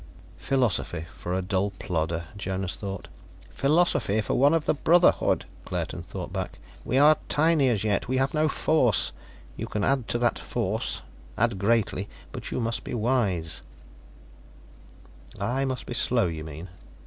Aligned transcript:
"Philosophy 0.39 1.05
for 1.15 1.31
a 1.35 1.43
dull 1.43 1.69
plodder," 1.77 2.23
Jonas 2.35 2.75
thought. 2.75 3.07
"Philosophy 3.51 4.19
for 4.21 4.33
one 4.33 4.51
of 4.55 4.65
the 4.65 4.73
Brotherhood," 4.73 5.45
Claerten 5.63 6.01
thought 6.03 6.33
back. 6.33 6.57
"We 6.83 6.97
are 6.97 7.17
tiny 7.29 7.69
as 7.69 7.83
yet; 7.83 8.07
we 8.07 8.17
have 8.17 8.33
no 8.33 8.47
force. 8.47 9.11
You 9.55 9.67
can 9.67 9.83
add 9.83 10.07
to 10.07 10.17
that 10.17 10.39
force, 10.39 11.03
add 11.37 11.59
greatly; 11.59 12.09
but 12.31 12.49
you 12.49 12.59
must 12.59 12.83
be 12.83 12.95
wise." 12.95 13.61
"I 15.39 15.65
must 15.65 15.85
be 15.85 15.93
slow, 15.93 16.25
you 16.25 16.43
mean." 16.43 16.69